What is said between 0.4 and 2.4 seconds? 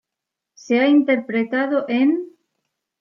Se ha interpretado enː